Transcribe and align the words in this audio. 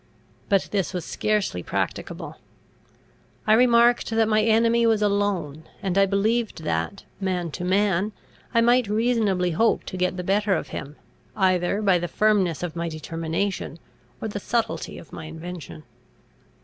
But 0.49 0.69
this 0.71 0.95
was 0.95 1.05
scarcely 1.05 1.61
practicable: 1.61 2.37
I 3.45 3.53
remarked 3.53 4.09
that 4.09 4.27
my 4.27 4.41
enemy 4.41 4.87
was 4.87 5.03
alone; 5.03 5.65
and 5.83 5.95
I 5.95 6.07
believed 6.07 6.63
that, 6.63 7.03
man 7.19 7.51
to 7.51 7.63
man, 7.63 8.11
I 8.51 8.61
might 8.61 8.87
reasonably 8.87 9.51
hope 9.51 9.83
to 9.83 9.97
get 9.97 10.17
the 10.17 10.23
better 10.23 10.55
of 10.55 10.69
him, 10.69 10.95
either 11.35 11.83
by 11.83 11.99
the 11.99 12.07
firmness 12.07 12.63
of 12.63 12.75
my 12.75 12.89
determination, 12.89 13.77
or 14.19 14.27
the 14.27 14.39
subtlety 14.39 14.97
of 14.97 15.13
my 15.13 15.25
invention. 15.25 15.83